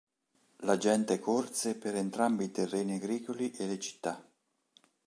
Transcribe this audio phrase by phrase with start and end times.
[0.61, 4.27] La gente corse per entrambi i terreni agricoli e le città.